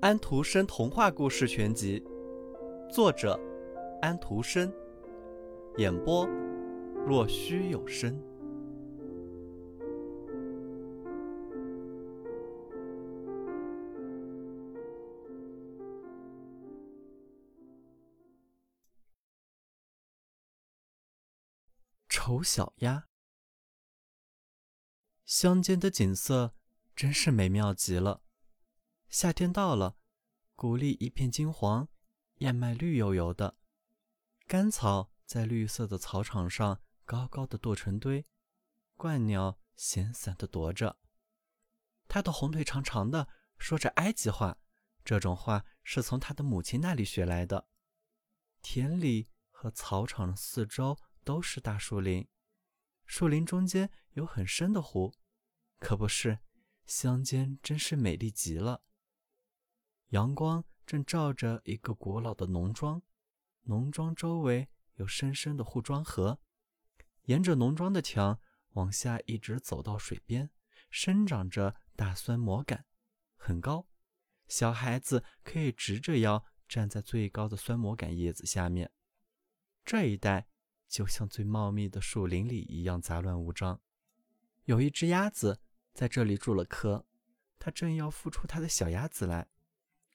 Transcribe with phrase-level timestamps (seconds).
[0.00, 2.02] 安徒生童话故事全集，
[2.88, 3.38] 作者
[4.00, 4.72] 安徒生，
[5.76, 6.24] 演播
[7.04, 8.16] 若虚有声。
[22.08, 23.07] 丑小鸭，
[25.28, 26.54] 乡间的景色
[26.96, 28.22] 真是美妙极了。
[29.10, 29.98] 夏天到了，
[30.56, 31.86] 谷粒一片金黄，
[32.36, 33.58] 燕麦绿油油的，
[34.46, 38.24] 干草在绿色的草场上高高的垛成堆，
[38.96, 40.98] 鹳鸟闲散的踱着，
[42.08, 44.56] 它的红腿长长的，说着埃及话，
[45.04, 47.68] 这种话是从它的母亲那里学来的。
[48.62, 52.26] 田里和草场的四周都是大树林，
[53.08, 55.14] 树林中间有很深的湖，
[55.80, 56.40] 可不是，
[56.84, 58.82] 乡间真是美丽极了。
[60.08, 63.02] 阳光正照着一个古老的农庄，
[63.62, 66.38] 农庄周围有深深的护庄河，
[67.22, 68.40] 沿着农庄的墙
[68.74, 70.50] 往下一直走到水边，
[70.90, 72.84] 生长着大酸蘑杆，
[73.36, 73.88] 很高，
[74.48, 78.92] 小孩子可以直着腰站在最高的酸蘑杆叶子下面。
[79.82, 80.46] 这一带
[80.88, 83.80] 就像最茂密的树林里一样杂乱无章。
[84.64, 85.60] 有一只鸭子
[85.92, 87.06] 在这里筑了壳，
[87.58, 89.48] 它正要孵出它的小鸭子来。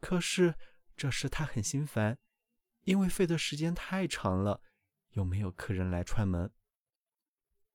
[0.00, 0.54] 可是，
[0.96, 2.18] 这时他很心烦，
[2.82, 4.62] 因为飞的时间太长了，
[5.12, 6.52] 又没有客人来串门。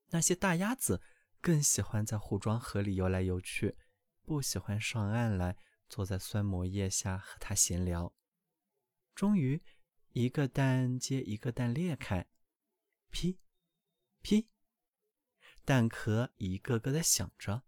[0.09, 1.01] 那些大鸭子
[1.41, 3.77] 更喜欢在护庄河里游来游去，
[4.23, 5.57] 不喜欢上岸来
[5.89, 8.13] 坐在酸蘑叶下和他闲聊。
[9.15, 9.61] 终于，
[10.13, 12.25] 一个蛋接一个蛋裂开，
[13.11, 13.37] 噼，
[14.21, 14.47] 噼，
[15.63, 17.63] 蛋壳一个个的响着，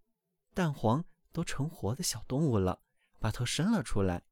[0.53, 2.81] 蛋黄都成活的小动物了，
[3.19, 4.23] 把头伸了出来。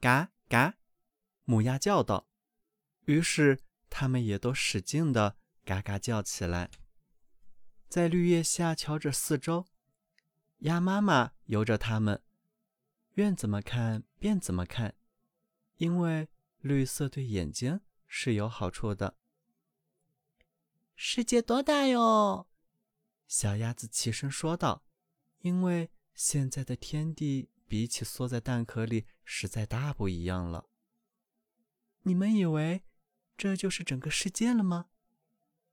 [0.00, 0.78] 嘎嘎，
[1.44, 2.28] 母鸭叫道。
[3.06, 6.70] 于是它们也都使劲的嘎嘎叫起来，
[7.88, 9.66] 在绿叶下瞧着四周。
[10.60, 12.22] 鸭妈妈由着它们，
[13.14, 14.96] 愿怎么看便怎么看，
[15.76, 16.28] 因为
[16.58, 17.80] 绿色对眼睛
[18.18, 19.18] 是有好处的。
[20.94, 22.46] 世界多大哟？
[23.26, 24.84] 小鸭子齐声说道。
[25.40, 27.50] 因为现在的天地。
[27.68, 30.70] 比起缩在蛋壳里，实在大不一样了。
[32.02, 32.84] 你们以为
[33.36, 34.86] 这就是整个世界了吗？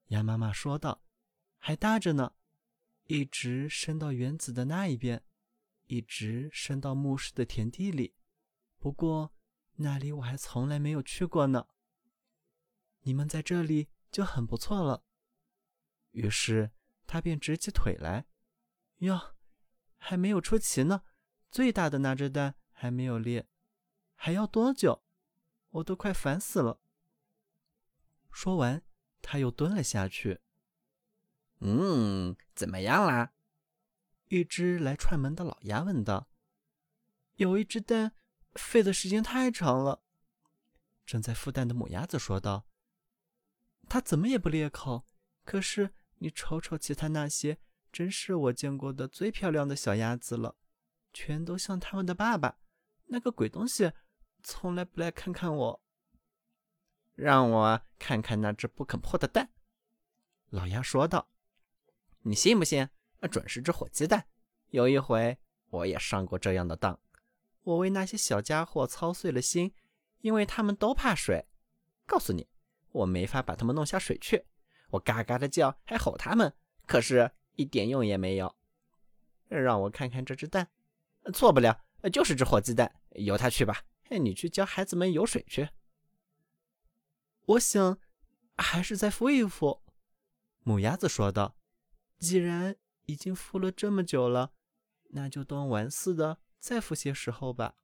[0.08, 1.04] 鸭妈妈说道
[1.60, 2.34] ：“还大着呢，
[3.06, 5.24] 一直伸到原子的那一边，
[5.86, 8.16] 一直伸到牧师的田地里。
[8.80, 9.32] 不过
[9.76, 11.68] 那里我还从来没有去过呢。
[13.04, 15.04] 你们在这里就很不错了。”
[16.12, 16.72] 于是
[17.08, 18.26] 他便直起腿来。
[18.98, 19.36] 哟，
[19.98, 21.04] 还没有出奇呢。
[21.50, 23.48] 最大的那只蛋还没有裂，
[24.16, 25.04] 还要多久？
[25.70, 26.80] 我都快烦死了。
[28.32, 28.84] 说完，
[29.22, 30.42] 他又蹲了下去。
[31.60, 33.34] 嗯，怎么样啦？
[34.30, 36.28] 一只来串门的老鸭问道。
[37.36, 38.16] 有一只蛋
[38.54, 40.04] 飞的时间太长了。
[41.06, 42.68] 正在孵蛋的母鸭子说道。
[43.94, 45.06] 它怎么也不裂口。
[45.46, 47.60] 可是你瞅瞅其他那些，
[47.92, 50.56] 真是我见过的最漂亮的小鸭子了。
[51.14, 52.58] 全都像他们的爸爸，
[53.06, 53.92] 那个鬼东西，
[54.42, 55.84] 从来不来看看我。
[57.14, 59.52] 让我看看那只不肯破的蛋。”
[60.50, 61.30] 老鸭说道
[62.26, 62.90] ，“你信不信？
[63.20, 64.26] 那准是只火鸡蛋。
[64.72, 65.38] 有一回
[65.70, 67.00] 我也上过这样的当，
[67.62, 69.72] 我为那些小家伙操碎了心，
[70.22, 71.46] 因为他们都怕水。
[72.08, 72.48] 告诉你，
[72.94, 74.46] 我没法把他们弄下水去。
[74.92, 76.54] 我嘎嘎的叫，还吼他们，
[76.88, 78.56] 可是一点用也没有。
[79.50, 80.70] 让我看看这只蛋。”
[81.34, 83.84] 错不了，就是只火鸡蛋，由他去吧。
[84.10, 85.70] 你去教孩子们游水去。
[87.46, 87.98] 我想，
[88.58, 89.82] 还是再孵一孵。
[90.64, 91.58] 母鸭子说道
[92.20, 92.76] ：“既然
[93.06, 94.52] 已经孵了这么久了，
[95.10, 97.76] 那就当玩似的再孵些时候吧。”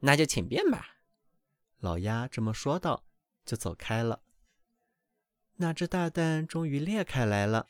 [0.00, 0.98] 那就请便吧。
[1.78, 3.04] 老鸭这么说道，
[3.44, 4.22] 就走开了。
[5.56, 7.68] 那只大蛋终于裂开来了。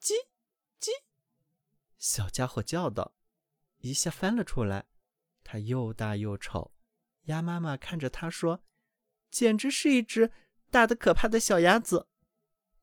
[0.00, 0.12] 叽
[0.80, 0.90] 叽。
[1.98, 3.14] 小家伙叫道
[3.78, 4.86] ：“一下翻了出来，
[5.42, 6.72] 它又大又丑。”
[7.24, 8.64] 鸭妈妈看着它说
[9.30, 10.30] ：“简直是一只
[10.70, 12.08] 大的可怕的小鸭子。”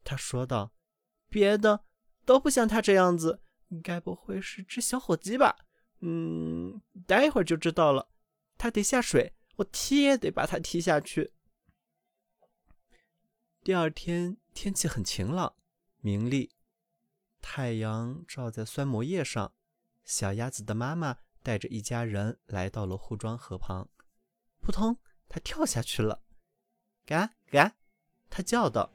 [0.03, 0.73] 他说道
[1.29, 1.85] ：“别的
[2.25, 3.41] 都不像它这样子，
[3.83, 5.57] 该不会是只小火鸡吧
[6.01, 8.09] ？”“嗯，待会儿就知道了。
[8.57, 11.33] ”“它得下水，我踢也得把它踢下去。”
[13.67, 15.53] 第二天天气很晴朗，
[15.99, 16.53] 明丽。
[17.41, 19.53] 太阳照在酸膜叶上，
[20.05, 23.89] 小鸭子的妈妈带着一家人来到了护庄河旁。
[24.61, 24.97] 扑通，
[25.27, 26.23] 它跳下去了！
[27.05, 27.75] 嘎嘎，
[28.29, 28.93] 它叫道。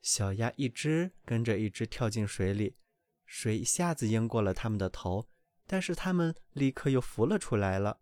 [0.00, 2.78] 小鸭一只跟着一只跳进水里，
[3.26, 5.28] 水一下子淹过了它们的头，
[5.66, 8.00] 但是它们立刻又浮了出来了，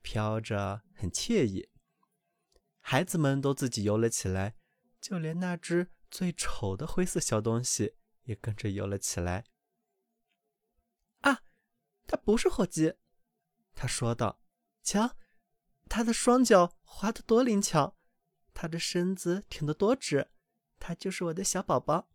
[0.00, 1.68] 飘着很惬意。
[2.78, 4.54] 孩子们都自己游了起来，
[5.04, 9.44] 就连那只最丑的灰色小东西也跟着游了起来。
[11.20, 11.42] 啊，
[12.06, 12.94] 它不是火鸡，
[13.74, 14.40] 他说道
[14.82, 15.14] ：“瞧，
[15.90, 17.98] 它的双脚滑得多灵巧，
[18.54, 20.30] 它的身子挺得多直。”
[20.80, 22.08] 他就是我的小宝宝。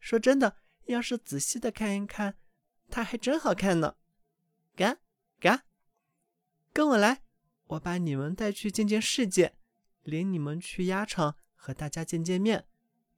[0.00, 0.56] 说真的，
[0.86, 2.36] 要是仔细的看一看，
[2.90, 3.96] 他还真好看呢。
[4.74, 4.96] 嘎
[5.38, 5.62] 嘎，
[6.72, 7.22] 跟我来，
[7.66, 9.56] 我把你们带去见见世界，
[10.02, 11.36] 领你们去鸭场
[11.66, 12.64] 和大家见见面。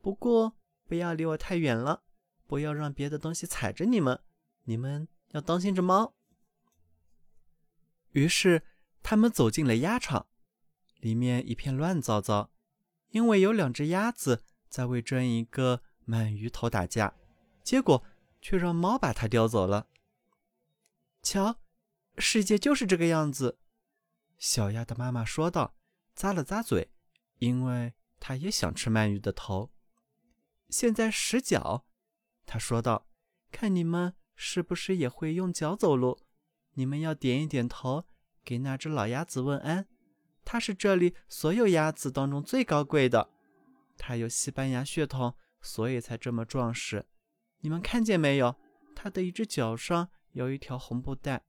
[0.00, 0.56] 不过
[0.86, 2.02] 不要离我太远了，
[2.46, 4.22] 不要让别的东西踩着你们。
[4.64, 6.14] 你们要当心着猫。
[8.12, 8.62] 于是
[9.02, 10.28] 他们走进了鸭场，
[11.00, 12.50] 里面一片乱糟糟，
[13.10, 14.42] 因为有两只鸭子。
[14.70, 17.14] 在为争一个鳗鱼头打架，
[17.62, 18.04] 结果
[18.40, 19.88] 却让猫把它叼走了。
[21.22, 21.58] 瞧，
[22.18, 23.58] 世界就是这个样子。
[24.38, 25.74] 小鸭的妈妈说道，
[26.14, 26.90] 咂了咂嘴，
[27.38, 27.94] 因为
[28.28, 29.72] 它也想吃鳗鱼的头。
[30.68, 31.86] 现在使脚，
[32.44, 33.08] 它说道，
[33.50, 36.20] 看你们是不是也会用脚走路？
[36.74, 38.04] 你们要点一点头，
[38.44, 39.88] 给那只老鸭子问安。
[40.44, 43.30] 它是这里所有鸭子当中最高贵的。
[43.96, 47.06] 它有西班牙血统，所以才这么壮实。
[47.60, 48.54] 你们看见没有？
[48.94, 51.46] 它的一只脚上有一条红布带，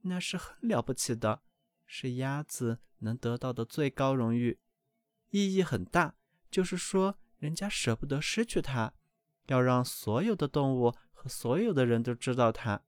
[0.00, 1.42] 那是很了不起的，
[1.84, 4.58] 是鸭子能得到的最高荣誉，
[5.36, 6.14] 意义很大。
[6.50, 8.92] 就是说，人家舍不得失去它，
[9.46, 12.82] 要让所有的动物和所有的人都知道它。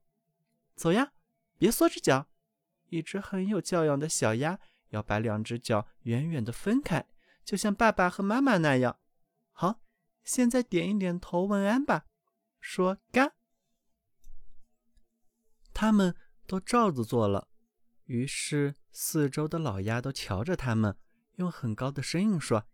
[0.75, 1.12] 走呀，
[1.59, 2.29] 别缩着脚。
[2.91, 4.59] 一只很有教养的小鸭
[4.89, 7.06] 要把两只脚远远地分开。
[7.45, 8.99] 就像爸爸和妈妈那样，
[9.53, 9.83] 好，
[10.25, 12.06] 现在点一点头问安吧，
[12.61, 13.33] 说嘎。
[15.75, 16.17] 他们
[16.47, 17.49] 都照着做了。
[18.05, 20.97] 于是四周的老鸭都瞧着他们，
[21.38, 22.67] 用很高的声音说：“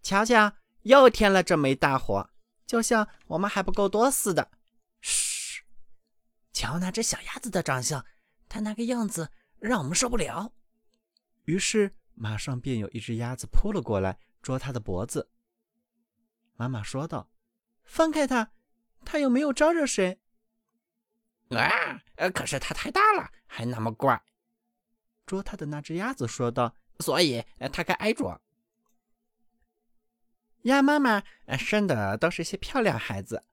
[0.00, 2.30] 瞧瞧，又添了这么一大火，
[2.66, 4.50] 就像我们还不够多似的。”
[5.02, 5.64] 嘘，
[6.52, 8.04] 瞧那只小鸭子的长相，
[8.48, 10.52] 它那个样子让我们受不了。
[11.44, 11.96] 于是。
[12.14, 15.30] 马上便有一只鸭子扑了过来，捉它的脖子。
[16.54, 17.30] 妈妈说道
[17.82, 18.52] ：“放开它，
[19.06, 20.20] 它又没有招惹谁。”
[21.48, 21.98] 啊，
[22.34, 24.22] 可是它太大了，还那么怪。
[25.24, 28.40] 捉它的那只鸭子说道：“所以他该挨捉。”
[30.64, 31.22] 鸭妈妈
[31.58, 33.44] 生的都是些漂亮孩子。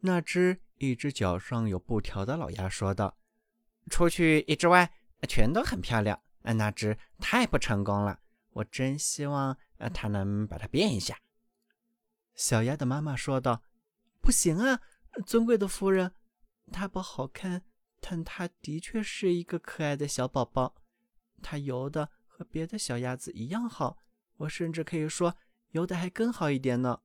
[0.00, 3.16] 那只一只脚上有布条的老鸭说道
[3.90, 4.92] ：“除去一只外，
[5.28, 8.20] 全都很漂亮。”那只太不成功了，
[8.50, 11.18] 我真希望呃，他能把它变一下。
[12.34, 13.62] 小鸭的妈妈说道
[14.20, 14.80] ：“不行啊，
[15.24, 16.12] 尊贵的夫人，
[16.70, 17.62] 它不好看，
[17.98, 20.74] 但它的确是一个可爱的小宝宝。
[21.40, 23.96] 它游的和别的小鸭子一样好，
[24.38, 25.36] 我甚至可以说
[25.70, 27.02] 游的还更好一点呢。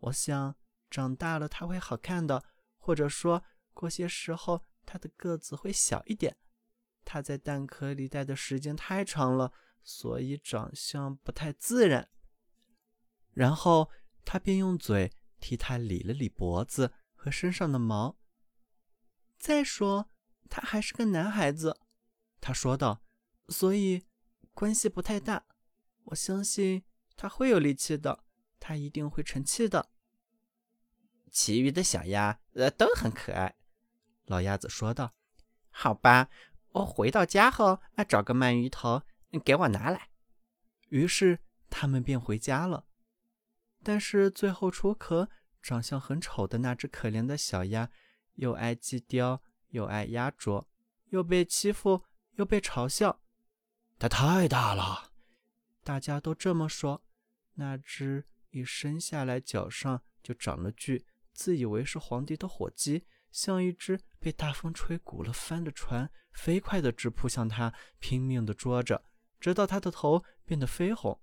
[0.00, 0.54] 我想
[0.90, 2.44] 长大了它会好看的，
[2.76, 3.42] 或者说
[3.72, 6.36] 过些时候它的个子会小一点。”
[7.06, 9.50] 它在蛋壳里待的时间太长了，
[9.82, 12.10] 所以长相不太自然。
[13.32, 13.90] 然后
[14.26, 18.18] 他便用嘴替它理了理脖子和身上的毛。
[19.38, 20.10] 再说，
[20.50, 21.80] 他还是个男孩子，
[22.42, 23.02] 他说道，
[23.48, 24.04] 所以
[24.56, 25.44] 关系不太大。
[26.04, 26.82] 我相信
[27.14, 28.24] 他会有力气的，
[28.58, 29.90] 他一定会成器的。
[31.30, 33.56] 其余的小鸭呃都很可爱，
[34.24, 35.12] 老鸭子说道。
[35.68, 36.30] 好吧。
[36.72, 39.02] 我回到家后，啊，找个鳗鱼头
[39.44, 40.08] 给我拿来。
[40.88, 42.86] 于是他们便回家了。
[43.82, 45.28] 但是最后出壳、
[45.62, 47.90] 长相很丑的那只可怜的小鸭，
[48.36, 50.66] 又爱鸡叼，又爱鸭啄，
[51.10, 52.04] 又被欺负，
[52.36, 53.20] 又被嘲笑。
[53.98, 55.12] 它太大了，
[55.82, 57.02] 大家都这么说。
[57.54, 63.06] 那只一生下来脚上就长了锯，自以为是皇帝的火鸡。
[63.32, 69.04] 像一只被大风吹鼓了帆的船，飞快地直扑向他，拼命地捉着，
[69.38, 71.20] 直到他的头变得绯红。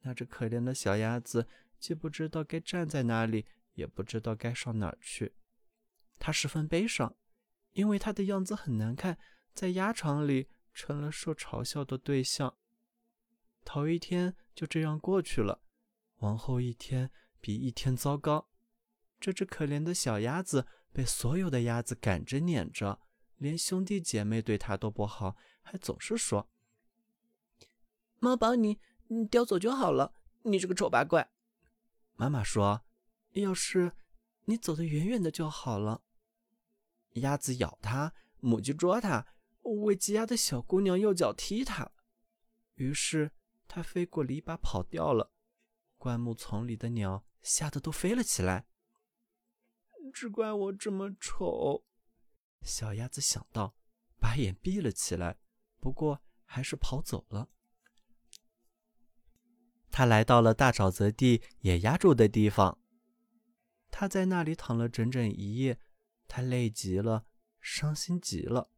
[0.00, 1.46] 那只可怜的小鸭子
[1.78, 5.34] 既不知道该站在哪里，也不知道该上哪儿去。
[6.18, 7.14] 它十分悲伤，
[7.72, 9.18] 因为它的样子很难看，
[9.52, 12.56] 在鸭场里成了受嘲笑的对象。
[13.64, 15.62] 头一天就这样过去了，
[16.18, 17.10] 往后一天
[17.40, 18.48] 比一天糟糕。
[19.20, 23.00] 这只可怜的小鸭子被所有的鸭子赶着撵着，
[23.36, 26.48] 连兄弟姐妹对它都不好，还总是说
[28.18, 28.78] ：“猫把你
[29.30, 31.30] 叼走就好了，你这个丑八怪。”
[32.16, 32.82] 妈妈说
[33.32, 33.92] ：“要是
[34.46, 36.02] 你走得远远的就好了。”
[37.14, 39.26] 鸭子咬它，母鸡捉它，
[39.76, 41.90] 喂鸡鸭的小姑娘用脚踢它，
[42.74, 43.32] 于是
[43.68, 45.32] 它飞过篱笆跑掉了。
[45.96, 48.66] 灌木丛里的鸟吓得都飞了起来。
[50.12, 51.84] 只怪我这么丑，
[52.62, 53.76] 小鸭子想到，
[54.18, 55.38] 把眼闭了起来。
[55.78, 57.48] 不过还是跑走了。
[59.90, 62.78] 他来到了大沼泽地野鸭住的地方，
[63.90, 65.78] 他在那里躺了整整一夜。
[66.26, 67.26] 他累极了，
[67.60, 68.70] 伤心极了。